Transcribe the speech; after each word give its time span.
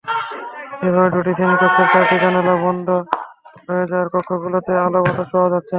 এভাবে 0.83 1.09
দুটি 1.15 1.31
শ্রেণীকক্ষের 1.37 1.87
চারটি 1.93 2.15
জানালা 2.23 2.53
বন্ধ 2.65 2.87
হয়ে 3.67 3.85
যাওয়ায় 3.89 4.11
কক্ষগুলোতে 4.13 4.71
আলো-বাতাস 4.85 5.27
পাওয়া 5.33 5.49
যাচ্ছে 5.49 5.57
না। 5.57 5.69